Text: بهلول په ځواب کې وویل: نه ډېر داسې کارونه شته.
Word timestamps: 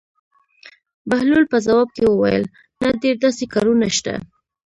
بهلول 1.09 1.43
په 1.51 1.57
ځواب 1.65 1.89
کې 1.95 2.03
وویل: 2.07 2.43
نه 2.81 2.87
ډېر 3.01 3.15
داسې 3.23 3.45
کارونه 3.53 3.87
شته. 3.97 4.13